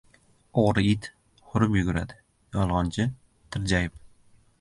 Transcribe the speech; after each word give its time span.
•O‘g‘ri 0.61 0.83
it 0.93 1.09
hurib 1.51 1.75
yuguradi, 1.79 2.17
yolg‘onchi― 2.57 3.07
tirjayib. 3.57 4.01